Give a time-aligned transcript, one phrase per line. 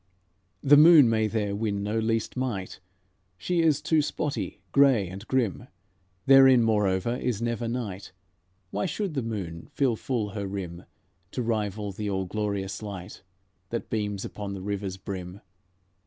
[0.63, 2.79] The moon may there win no least might,
[3.37, 5.67] She is too spotty, grey and grim;
[6.25, 8.11] Therein, moreover, is never night,
[8.71, 10.85] Why should the moon fill full her rim
[11.33, 13.21] To rival the all glorious light
[13.69, 15.39] That beams upon the river's brim?